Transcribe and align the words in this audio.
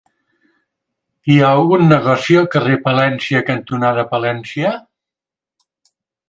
Hi 1.31 1.35
ha 1.43 1.51
algun 1.57 1.83
negoci 1.91 2.37
al 2.41 2.47
carrer 2.55 2.77
Palència 2.87 3.43
cantonada 3.51 4.07
Palència? 4.15 4.73